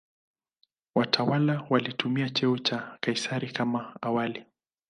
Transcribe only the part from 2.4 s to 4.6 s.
cha "Kaisari" kama awali.